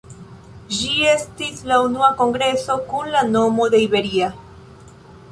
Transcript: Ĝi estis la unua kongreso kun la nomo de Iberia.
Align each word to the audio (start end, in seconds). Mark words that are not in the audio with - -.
Ĝi 0.75 0.93
estis 1.09 1.59
la 1.71 1.77
unua 1.87 2.07
kongreso 2.21 2.77
kun 2.93 3.11
la 3.17 3.21
nomo 3.35 3.67
de 3.75 3.83
Iberia. 3.85 4.31